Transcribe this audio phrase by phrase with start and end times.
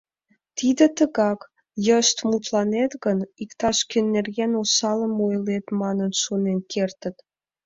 [0.57, 1.39] Тиде тыгак,
[1.87, 7.15] йышт мутланет гын, иктаж-кӧн нерген осалым ойлет манын шонен кертыт.